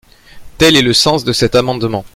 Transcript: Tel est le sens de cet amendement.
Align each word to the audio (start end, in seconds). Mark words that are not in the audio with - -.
Tel 0.57 0.75
est 0.75 0.81
le 0.81 0.95
sens 0.95 1.23
de 1.23 1.31
cet 1.31 1.53
amendement. 1.53 2.03